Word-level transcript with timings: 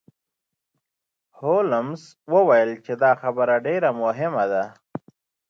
هولمز 1.39 2.01
وویل 2.33 2.71
چې 2.85 2.93
دا 3.03 3.11
خبره 3.21 3.55
ډیره 3.67 3.89
مهمه 4.01 4.45
ده. 4.51 4.63